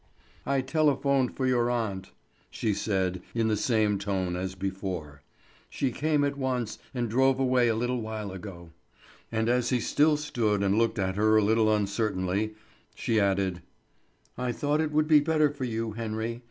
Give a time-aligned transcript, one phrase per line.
[0.47, 2.09] "I telephoned for your aunt,"
[2.49, 5.21] she said in the same tone as before.
[5.69, 8.71] "She came at once, and drove away a little while ago."
[9.31, 12.55] And as he still stood and looked at her a little uncertainly,
[12.95, 13.61] she added,
[14.39, 16.39] "I thought it would be better for you, Henry.